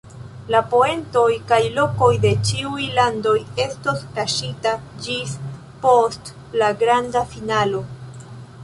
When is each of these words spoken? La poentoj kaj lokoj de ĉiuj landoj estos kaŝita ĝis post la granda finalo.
La 0.53 0.59
poentoj 0.69 1.25
kaj 1.51 1.59
lokoj 1.75 2.09
de 2.23 2.31
ĉiuj 2.51 2.87
landoj 2.95 3.35
estos 3.67 4.03
kaŝita 4.17 4.73
ĝis 5.05 5.37
post 5.87 6.35
la 6.63 6.73
granda 6.83 7.27
finalo. 7.37 7.87